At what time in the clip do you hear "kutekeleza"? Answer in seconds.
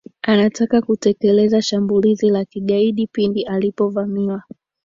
0.81-1.61